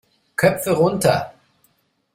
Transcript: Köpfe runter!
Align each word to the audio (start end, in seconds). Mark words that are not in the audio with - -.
Köpfe 0.35 0.71
runter! 0.71 1.31